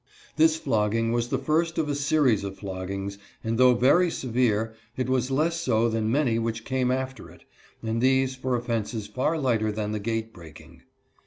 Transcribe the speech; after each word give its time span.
This 0.35 0.55
flogging 0.57 1.11
was 1.11 1.27
the 1.29 1.37
first 1.37 1.77
of 1.77 1.87
a 1.87 1.93
series 1.93 2.43
of 2.43 2.57
floggings, 2.57 3.19
and 3.43 3.59
though 3.59 3.75
very 3.75 4.09
severe, 4.09 4.73
it 4.97 5.07
was 5.07 5.29
less 5.29 5.59
so 5.59 5.89
than 5.89 6.11
many 6.11 6.39
which 6.39 6.65
came 6.65 6.89
after 6.89 7.29
it, 7.29 7.43
and 7.83 8.01
these 8.01 8.33
for 8.35 8.55
offences 8.55 9.05
far 9.05 9.37
lighter 9.37 9.71
than 9.71 9.91
the 9.91 9.99
gate 9.99 10.33
breaking. 10.33 10.81